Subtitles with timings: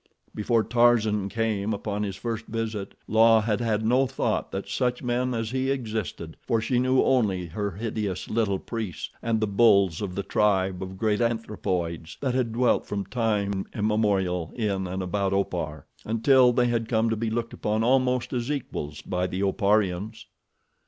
[0.33, 5.35] Before Tarzan came upon his first visit, La had had no thought that such men
[5.35, 10.15] as he existed, for she knew only her hideous little priests and the bulls of
[10.15, 15.85] the tribe of great anthropoids that had dwelt from time immemorial in and about Opar,
[16.03, 20.25] until they had come to be looked upon almost as equals by the Oparians.